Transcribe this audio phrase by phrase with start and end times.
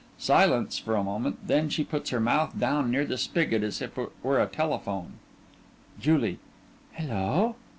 [0.17, 3.95] Silence for a moment then she puts her mouth down near the spigot as if
[3.99, 5.09] it were a telephone_)
[5.99, 6.39] JULIE:
[6.93, 7.55] Hello!